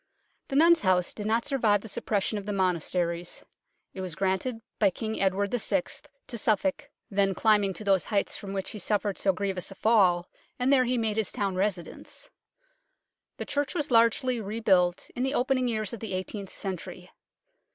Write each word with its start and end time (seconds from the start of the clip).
The 0.47 0.55
nuns' 0.55 0.81
house 0.81 1.13
did 1.13 1.27
not 1.27 1.45
survive 1.45 1.81
the 1.81 1.87
suppression 1.87 2.39
of 2.39 2.47
the 2.47 2.53
monasteries. 2.53 3.43
It 3.93 4.01
was 4.01 4.15
granted 4.15 4.59
by 4.79 4.89
King 4.89 5.21
Edward 5.21 5.51
VI. 5.51 5.83
to 5.85 5.89
Suffolk, 5.89 5.89
HEAD 6.01 6.31
OF 6.31 6.31
THE 6.31 6.37
DUKE 6.37 6.37
OF 6.37 6.39
SUFFOLK 6.39 6.81
7 7.11 7.15
then 7.29 7.35
climbing 7.35 7.73
to 7.73 7.83
those 7.83 8.05
heights 8.05 8.35
from 8.35 8.51
which 8.53 8.71
he 8.71 8.79
suffered 8.79 9.19
so 9.19 9.31
grievous 9.31 9.69
a 9.69 9.75
fall, 9.75 10.27
and 10.57 10.73
there 10.73 10.85
he 10.85 10.97
made 10.97 11.17
his 11.17 11.31
town 11.31 11.53
residence. 11.53 12.31
The 13.37 13.45
church 13.45 13.75
was 13.75 13.91
largely 13.91 14.41
rebuilt 14.41 15.11
in 15.15 15.21
the 15.21 15.35
opening 15.35 15.67
years 15.67 15.93
of 15.93 15.99
the 15.99 16.13
eighteenth 16.15 16.51
century. 16.51 17.11